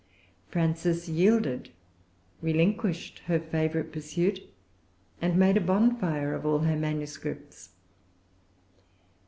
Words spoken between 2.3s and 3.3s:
relinquished